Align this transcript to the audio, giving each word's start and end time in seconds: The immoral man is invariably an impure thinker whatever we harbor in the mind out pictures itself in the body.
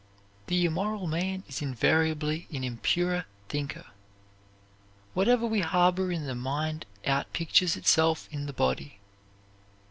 The 0.47 0.65
immoral 0.65 1.05
man 1.05 1.43
is 1.47 1.61
invariably 1.61 2.47
an 2.51 2.63
impure 2.63 3.25
thinker 3.49 3.85
whatever 5.13 5.45
we 5.45 5.59
harbor 5.61 6.11
in 6.11 6.25
the 6.25 6.33
mind 6.33 6.87
out 7.05 7.31
pictures 7.33 7.75
itself 7.77 8.27
in 8.31 8.47
the 8.47 8.51
body. 8.53 8.97